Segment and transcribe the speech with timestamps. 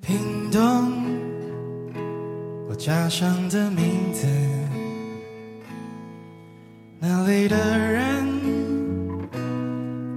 [0.00, 0.92] 屏东，
[2.68, 4.26] 我家乡的名字，
[6.98, 8.24] 那里的人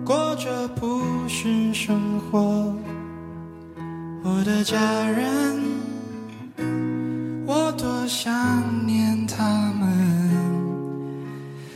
[0.06, 2.74] 过着朴实生活，
[4.24, 4.78] 我的家
[5.10, 5.60] 人，
[7.46, 8.32] 我多想
[8.86, 9.90] 念他们，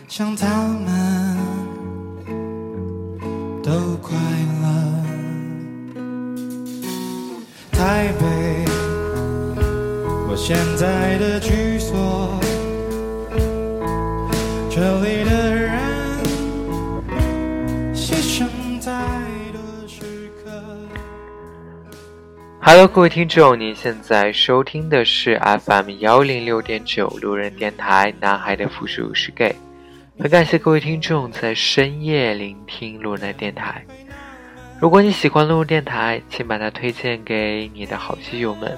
[0.07, 1.37] 想他们
[3.63, 4.15] 都快
[4.61, 5.12] 乐。
[7.83, 8.25] 台北，
[10.29, 12.39] 我现在的居所，
[14.71, 15.69] 这里的人
[17.93, 18.47] 牺牲
[18.79, 18.89] 在
[19.51, 20.49] 的时刻。
[22.61, 29.53] Hello，各位听众，您现在收听的是 FM 幺零六点九路人电台，男孩的复数是 gay。
[30.17, 33.85] 很感谢各位听众在深夜聆听路人电台。
[34.79, 38.77] 如果你喜欢路人电台，请把它推荐给你的好基友们。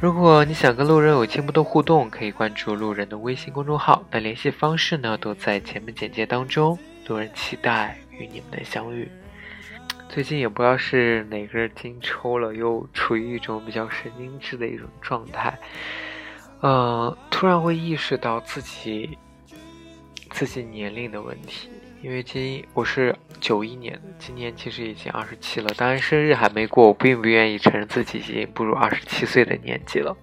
[0.00, 6.78] 如果你想跟路人有进一步的互动，可以关注路人的微信公众号，那联系方式呢都在节目简介当中。
[7.06, 9.08] 路人期待与你们的相遇。
[10.08, 15.58] 最近也不知道是哪根筋抽了，又处于一种比较神经质的一种状态。
[16.60, 19.18] 呃，突然会意识到自己
[20.30, 21.68] 自己年龄的问题，
[22.02, 30.16] 因为今我是九一年的，今年其实已经二十七了，当然生日还没过，我并不愿意承认自己已经步入二十七岁的年纪了。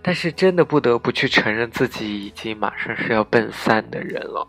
[0.00, 4.48] 但是真的不得不去承认自己已经马上是要奔三的人了，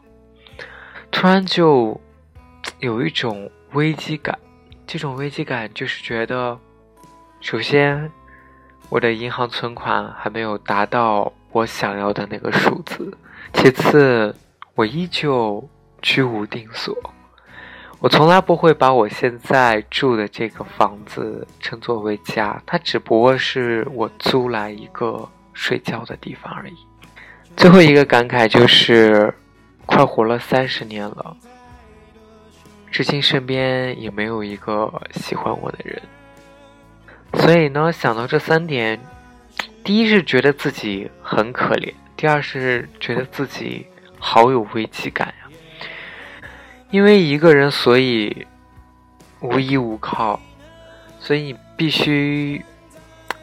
[1.12, 2.00] 突然就
[2.80, 4.40] 有一种危机感，
[4.86, 6.58] 这种危机感就是觉得，
[7.42, 8.10] 首先
[8.88, 13.12] 我的银行存款还没有达到我想要的那个数字，
[13.54, 14.34] 其次
[14.78, 15.68] 我依旧
[16.04, 16.96] 居无定所，
[18.00, 26.76] 我从来不会把我现在住的这个房子称作为家，它只不过是我租来一个睡觉的地方而已。
[27.56, 29.34] 最后一个感慨就是，
[29.88, 31.36] 快活了三十年了。
[32.92, 36.00] 至今身边也没有一个喜欢我的人，
[37.34, 39.00] 所以呢，想到这三点，
[39.84, 43.88] 第一是觉得自己很可怜，第二是觉得自己
[44.20, 45.50] 好有危机感呀。
[46.90, 48.48] 因为一个人，所以
[49.42, 50.40] 无依无靠，
[51.20, 52.64] 所以你必须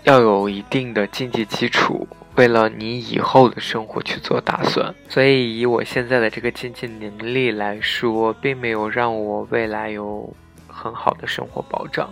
[0.02, 4.94] 要有一定的经济基础，为了你以后的生活去做打算。
[5.08, 10.34] 所以以我现在的这个经济能力来说，并没有让我未来有
[10.66, 12.08] 很好的生活保障。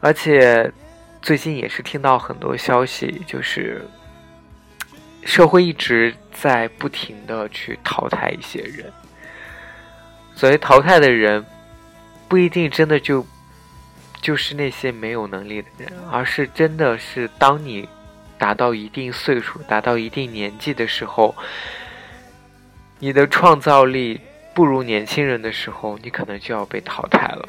[0.00, 0.72] 而且
[1.20, 3.84] 最近也是听到很多消息，就是
[5.26, 8.90] 社会一直在不停的去淘汰一些人。
[10.34, 11.44] 所谓淘汰的人，
[12.28, 13.26] 不一定真的就
[14.22, 17.88] 就是那些没有能力的人，而是真的是当你
[18.38, 21.34] 达到一定岁数、达到一定年纪的时候，
[22.98, 24.20] 你的创造力
[24.54, 27.48] 不如年轻人的时候，你可能就要被淘汰了。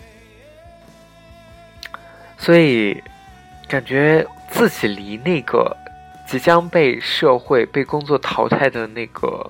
[2.37, 3.01] 所以，
[3.67, 5.75] 感觉自己离那个
[6.27, 9.49] 即将被社会、被工作淘汰的那个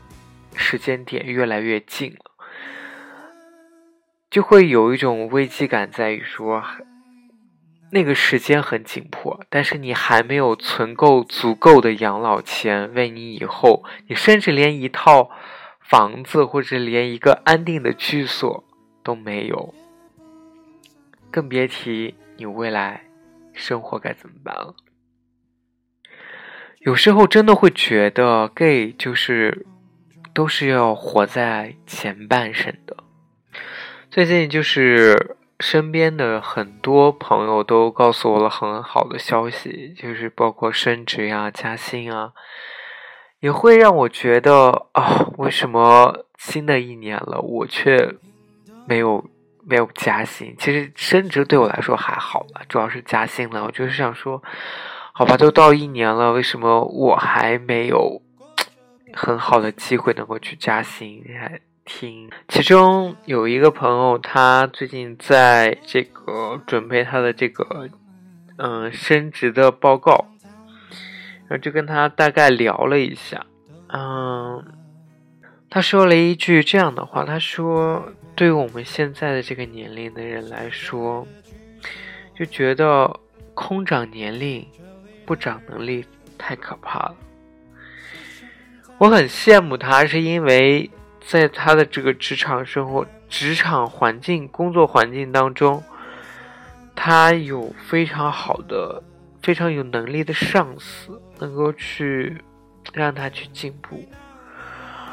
[0.56, 2.32] 时间点越来越近了。
[4.30, 6.64] 就会有一种危机感，在于说，
[7.92, 15.32] 那个时间很紧迫，但是你还没有存够足够的养老钱，为你以后，你甚至连一套
[15.80, 18.64] 房子或者连一个安定的居所
[19.02, 19.74] 都没有，
[21.32, 23.06] 更别提你未来
[23.54, 24.76] 生活该怎么办了。
[26.88, 29.66] 有时候真的会觉得，gay 就是
[30.34, 32.96] 都是要活在前半生的。
[34.10, 42.32] 最近就是身边的很多朋友都告诉我了很好的消息，就是包括升职呀、加薪啊，
[43.42, 48.16] 也会让我觉得啊，为什么新的一年了，我却
[48.88, 49.30] 没有
[49.66, 50.56] 没有加薪？
[50.58, 54.42] 其实升职对我来说还好了，主要是加薪了，我就是想说，
[55.18, 58.22] 好吧，都到一年了，为什么我还没有
[59.14, 61.26] 很好的机会能够去加薪？
[61.40, 67.90] 还听，其中有一个朋友，他最近在这个准备他的这个
[68.58, 70.28] 嗯升职的报告，
[71.48, 73.44] 然后就跟他大概聊了一下，
[73.88, 74.64] 嗯，
[75.68, 81.28] 他说了一句这样的话，他说，对于我们现在的这个年龄的人来说，
[82.38, 83.20] 就觉得
[83.56, 84.64] 空长年龄，
[85.28, 86.04] 不长能力
[86.40, 87.16] 太可怕了。
[88.98, 90.90] 我很羡慕他，是因为。
[91.30, 95.84] 在他的这个职场生活、职场环境、工作环境当中，
[96.96, 99.04] 他有非常好的、
[99.42, 102.38] 非常有能力的上司，能够去
[102.94, 104.08] 让他去进步。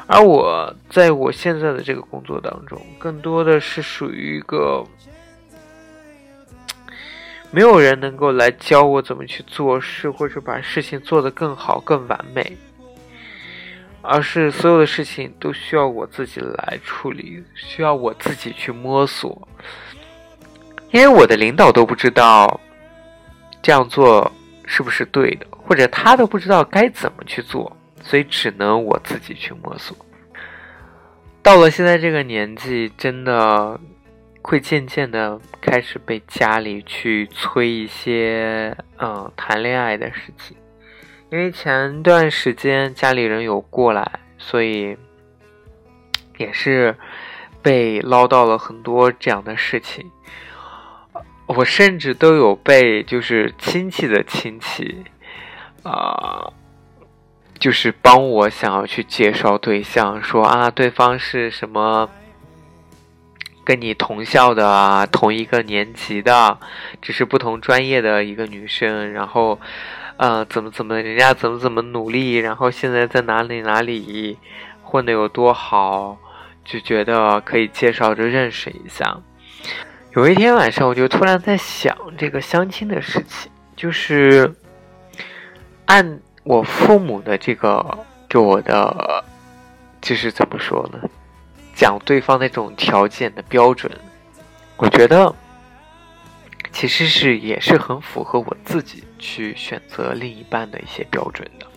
[0.07, 4.85] 而我在我现在的这个工作当中，更多的是属于一个
[7.51, 12.57] 没有人能够来教我怎么去做事，或者把事情做得更好、更完美，
[14.01, 19.47] 而是所有的事情都需要我自己来处理，需要我自己去摸索。
[20.91, 22.59] 因为我的领导都不知道
[23.61, 24.31] 这样做
[24.65, 27.75] 是不是对的，或者他都不知道该怎么去做。
[28.07, 29.97] 所以只能我自己去摸索。
[31.41, 33.79] 到了现在这个年纪，真的
[34.45, 40.55] 会渐渐的开始被家里去催一些嗯谈恋爱的事情，
[41.31, 44.95] 因为前段时间家里人有过来，所以
[46.37, 46.95] 也是
[47.63, 50.11] 被唠叨了很多这样的事情。
[51.47, 55.03] 我甚至都有被就是亲戚的亲戚
[55.81, 56.53] 啊。
[57.57, 62.07] 就是帮我想要去介绍对象，说啊，对方是什么，
[63.65, 66.57] 跟你同校的啊，同一个年级的，
[67.01, 69.59] 只是不同专业的一个女生，然后，
[70.17, 74.37] 呃，怎么怎么，人家怎么怎么努力，然后现在在哪里哪里
[74.83, 76.17] 混的有多好，
[76.63, 79.17] 就觉得可以介绍着认识一下。
[80.13, 84.53] 有一天晚上，我就突然在想这个相亲的事情，就是
[85.87, 86.21] 按。
[86.45, 89.25] 我父母的这个给我的，
[89.99, 90.99] 就是怎么说呢？
[91.75, 93.91] 讲对方那种条件的标准，
[94.77, 95.35] 我觉得
[96.71, 101.67] 其实是也是很符合我自己去选择另一半的一些标准的。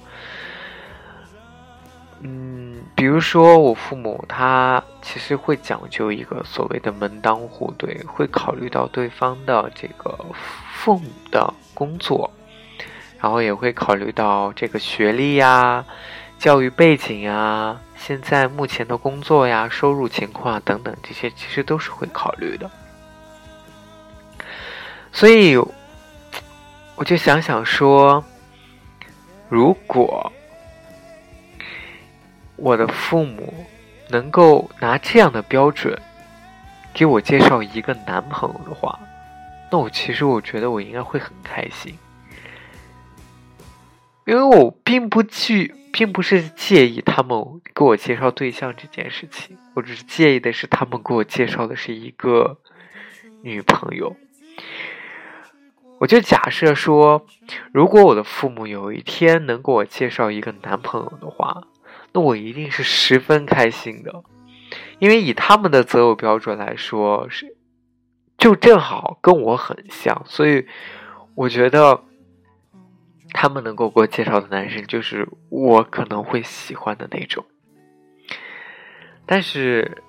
[2.20, 10.18] 嗯，比如说我父母他其实会讲究一个所谓的门当户对，会考虑到对方的这个
[10.72, 12.30] 父母的工作。
[13.20, 15.84] 然后也会考虑到这个学历呀、
[16.38, 22.70] 教育背景呀、现在目前的工作呀、收入情况等等，这些其实都是会考虑的。
[25.12, 25.56] 所以，
[26.94, 28.24] 我就想想说，
[29.48, 30.32] 如果
[32.56, 33.66] 我的父母
[34.08, 36.00] 能够拿这样的标准
[36.94, 38.98] 给我介绍一个男朋友的话，
[39.70, 41.98] 那我其实我觉得我应该会很开心。
[44.24, 47.38] 因为我并不去，并不是介意他们
[47.74, 52.58] 给我介绍对象这件事情，我只是介意的是他们给我介绍的是一个
[53.42, 54.16] 女朋友。
[55.98, 57.26] 我就假设说，
[57.72, 61.64] 如果我的父母有一天能给我介绍一个男朋友的话，
[62.12, 64.22] 那我一定是十分开心的，
[64.98, 67.56] 因为以他们的择偶标准来说，是
[68.36, 70.66] 就正好跟我很像，所以
[71.34, 72.04] 我觉得。
[73.32, 77.44] 他们能够给我介绍的男生，就是我可能会喜欢的那种。
[79.26, 80.02] 但是，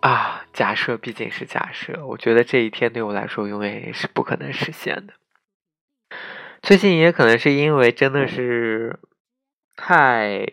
[0.00, 5.14] 啊，假设毕竟是假设，我觉得这一天对我来说永远也是不可能实现的。
[6.62, 8.98] 最近也可能是因为真的是
[9.76, 10.46] 太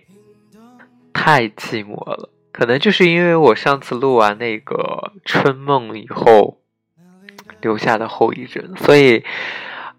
[1.13, 6.61] 太寂寞了，可能就是因为我上次录完那个春梦以后
[7.61, 9.23] 留下的后遗症，所以。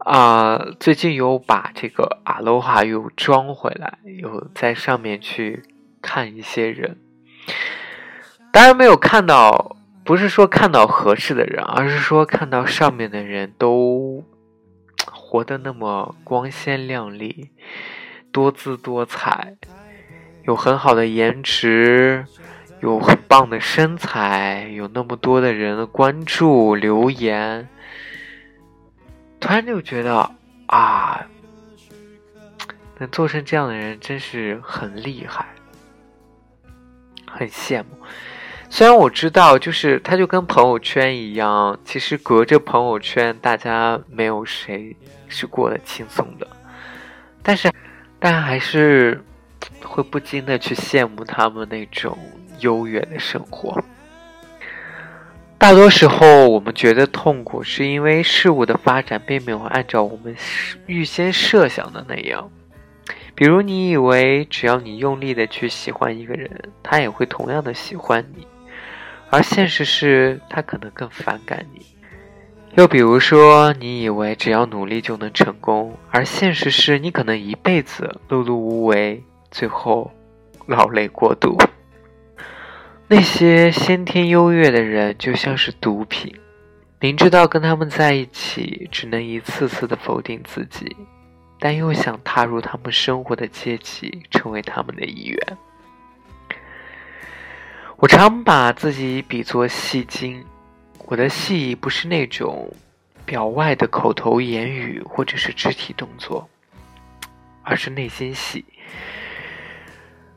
[0.07, 5.65] 啊，最近有把这个阿罗哈又装回来，有在上面去
[6.01, 6.97] 看一些人。
[8.53, 14.23] 当然没有看到，不是说看到合适的人，而是说看到上面的人都
[15.11, 17.51] 活得那么光鲜亮丽、
[18.31, 19.57] 多姿多彩，
[20.45, 22.25] 有很好的颜值，
[22.81, 27.69] 有很棒的身材，有那么多的人关注留言。
[29.41, 30.31] 突然就觉得
[30.67, 31.27] 啊，
[32.99, 35.47] 能做成这样的人真是很厉害，
[37.31, 37.91] 很羡慕。
[38.69, 44.97] 虽然我知道，就是他就跟朋友圈一样，其实隔着朋友圈，大家没有谁
[45.29, 46.49] 是过得轻松的，
[47.43, 47.73] 但是，
[48.19, 49.23] 但还是
[49.85, 52.19] 会不禁的去羡慕他们那种
[52.59, 53.81] 优越的生活。
[55.67, 60.33] 大多时候，我们觉得痛苦，是因为事物的发展并没有按照我们
[60.87, 62.49] 预先设想的那样。
[63.35, 68.47] 比如，你以为只要你用力的去喜欢一个人，他也会同样的喜欢你，
[69.29, 71.85] 而现实是他可能更反感你。
[72.77, 79.21] 又比如说，你以为只要努力就能成功，而现实是你可能一辈子碌碌无为，
[79.51, 80.13] 最后
[80.67, 81.59] 老泪过度。
[83.09, 86.35] 那些先天优越的人就像是毒品，
[86.99, 90.97] 明知道跟他们在一起只能一次次的否定自己，
[91.61, 95.39] 但又想踏入他们生活的阶级，成为他们的一员。
[97.99, 100.45] 我常把自己比作戏精，
[101.07, 102.75] 我的戏不是那种
[103.25, 106.49] 表外的口头言语或者是肢体动作，
[107.63, 108.65] 而是内心戏。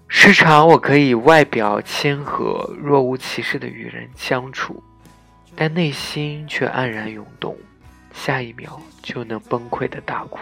[0.09, 4.83] 时常我可以外表谦和、若无其事的与人相处，
[5.55, 7.55] 但内心却黯然涌动，
[8.11, 10.39] 下一秒就能崩溃的大哭。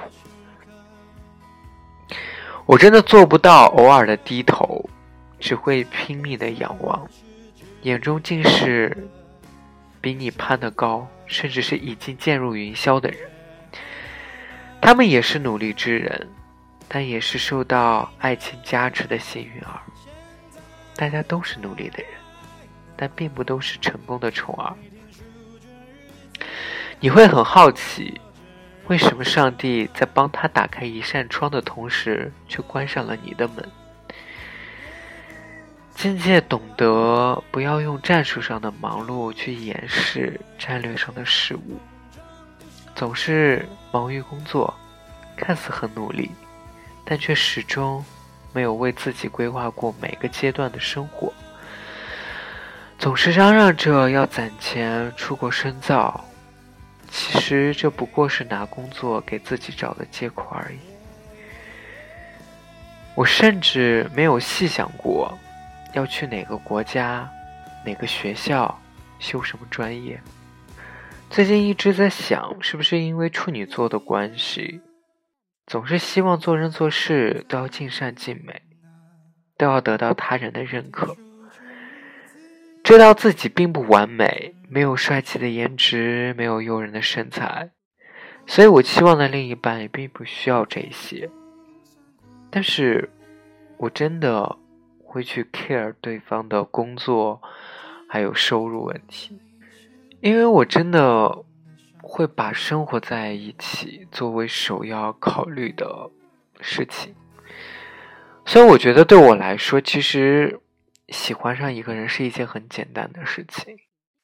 [2.65, 4.89] 我真的做不到偶尔的低头。
[5.39, 7.07] 只会拼命的仰望，
[7.83, 9.07] 眼中尽是
[10.01, 13.19] 比你攀得高，甚至是已经渐入云霄的人。
[14.81, 16.27] 他们也是努力之人，
[16.87, 19.79] 但也是受到爱情加持的幸运儿。
[20.95, 22.11] 大家都是努力的人，
[22.95, 24.73] 但并不都是成功的宠儿。
[26.99, 28.19] 你会很好奇，
[28.87, 33.69] 为什么上帝在帮他打开一扇窗的同时，却关上了你的门？
[35.93, 41.79] 渐渐懂得不要用战术上的忙碌去掩饰战略上的失误，
[42.95, 44.73] 总是忙于工作，
[45.35, 46.31] 看似很努力，
[47.09, 48.03] 但却始终
[48.51, 51.33] 没有为自己规划过每个阶段的生活。
[52.99, 56.25] 总是嚷嚷着要攒钱出国深造，
[57.09, 60.79] 其实这不过是拿工作给自己找的借口而已。
[63.15, 65.35] 我甚至没有细想过。
[65.93, 67.27] 要去哪个国家，
[67.83, 68.77] 哪个学校，
[69.17, 70.19] 修什么专业？
[71.29, 74.81] 最近一直在想，是不是因为处女座的关系，
[75.67, 78.61] 总是希望做人做事都要尽善尽美，
[79.57, 81.15] 都要得到他人的认可。
[82.83, 87.69] 知道自己并不完美，没有帅气的颜值，没有诱人的身材，
[88.47, 91.29] 所以我期望的另一半也并不需要这些。
[92.49, 93.09] 但是，
[93.77, 94.57] 我真的。
[95.09, 97.41] 会去 care 对方的工作，
[98.09, 99.39] 还有收入问题，
[100.19, 101.45] 因为我真的
[102.07, 106.09] 会把生活在一起作为首要考虑的
[106.61, 107.13] 事情，
[108.45, 110.59] 所以我觉得对我来说，其实
[111.09, 113.77] 喜欢上一个人是一件很简单的事情，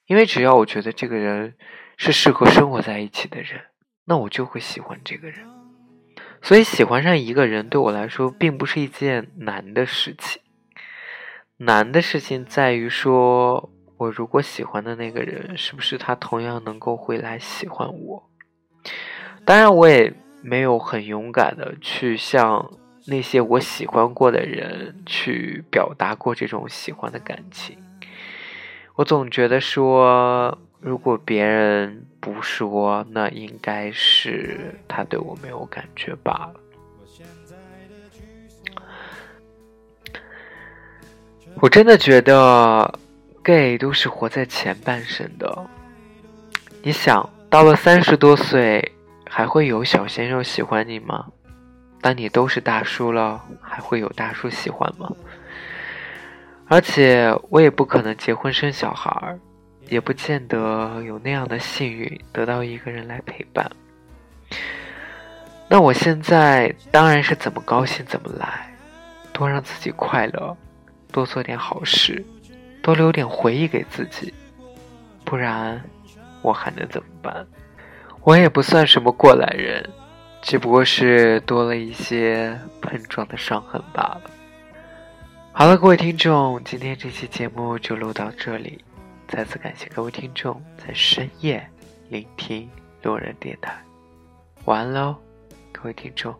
[0.07, 1.55] 因为只要我觉得这个人
[1.97, 3.61] 是适合生活在一起的人，
[4.05, 5.45] 那我就会喜欢这个人，
[6.41, 10.41] 所以喜欢上一个人对我来说并不是一件难的事情。
[11.57, 13.72] 难的事情在于说，
[14.03, 18.29] 我如果喜欢的那个人，是不是他同样能够回来喜欢我？
[19.45, 22.69] 当然，我也没有很勇敢的去向
[23.05, 27.77] 那些我喜欢过的人去表达过这种喜欢的感情。
[28.95, 36.55] 我总觉得说，如果别人不说，那应该是他对我没有感觉罢了。
[41.61, 42.99] 我真的觉得
[43.43, 45.69] ，gay 都是活在前半生的。
[46.81, 48.91] 你想，到了三十多岁，
[49.29, 51.27] 还会有小鲜肉喜欢你吗？
[52.01, 55.11] 当你都是大叔了，还会有大叔喜欢吗？
[56.67, 59.39] 而且，我也不可能结婚生小孩儿，
[59.89, 63.69] 也不见得有那样的幸运得到一个人来陪伴。
[65.69, 68.73] 那我现在当然是怎么高兴怎么来，
[69.31, 70.55] 多让自己快乐。
[71.11, 72.25] 多做点好事，
[72.83, 74.31] 多留点回忆给自己，
[75.23, 75.81] 不然
[76.41, 77.47] 我还能怎么办？
[78.21, 79.89] 我也不算什么过来人，
[80.41, 84.21] 只不过是多了一些碰撞的伤痕罢了。
[85.53, 88.83] 好了，各位听众，今天这期节目就录到这里，
[89.27, 91.65] 再次感谢各位听众在深夜
[92.09, 92.69] 聆听
[93.01, 93.81] 路人电台，
[94.65, 95.15] 晚安喽，
[95.71, 96.35] 各位听众。